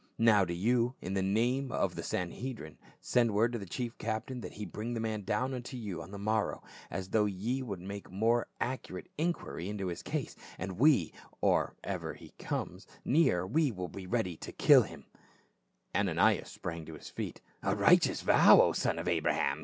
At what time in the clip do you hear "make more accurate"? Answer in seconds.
7.81-9.09